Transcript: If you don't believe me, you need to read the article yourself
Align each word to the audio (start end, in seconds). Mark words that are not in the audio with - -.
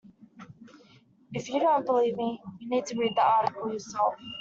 If 1.31 1.47
you 1.49 1.59
don't 1.59 1.85
believe 1.85 2.15
me, 2.17 2.41
you 2.59 2.69
need 2.69 2.87
to 2.87 2.97
read 2.97 3.15
the 3.15 3.21
article 3.23 3.71
yourself 3.71 4.15